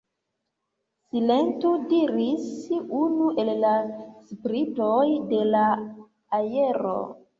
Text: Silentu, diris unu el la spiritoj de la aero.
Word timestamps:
Silentu, 1.09 1.73
diris 1.91 2.47
unu 3.01 3.27
el 3.43 3.51
la 3.67 3.75
spiritoj 4.31 5.05
de 5.35 5.43
la 5.53 5.67
aero. 6.41 6.97